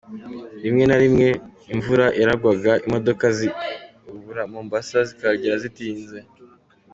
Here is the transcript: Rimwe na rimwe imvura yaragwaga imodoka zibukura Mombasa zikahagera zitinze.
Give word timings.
Rimwe 0.63 0.83
na 0.87 0.97
rimwe 1.03 1.27
imvura 1.73 2.05
yaragwaga 2.19 2.71
imodoka 2.85 3.25
zibukura 3.37 4.41
Mombasa 4.51 4.97
zikahagera 5.09 5.55
zitinze. 5.63 6.19